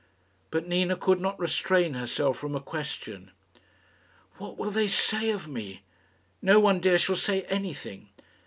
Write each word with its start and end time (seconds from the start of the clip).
But 0.49 0.67
Nina 0.67 0.95
could 0.97 1.21
not 1.21 1.39
restrain 1.39 1.93
herself 1.93 2.39
from 2.39 2.55
a 2.55 2.59
question, 2.59 3.29
"What 4.37 4.57
will 4.57 4.71
they 4.71 4.87
say 4.87 5.29
of 5.29 5.47
me?" 5.47 5.83
"No 6.41 6.59
one, 6.59 6.79
dear, 6.79 6.97
shall 6.97 7.15
say 7.15 7.43
anything." 7.43 8.09